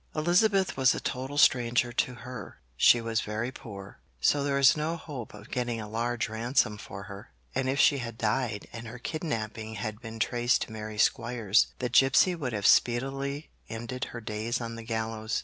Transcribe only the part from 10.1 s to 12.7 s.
traced to Mary Squires, the gipsy would have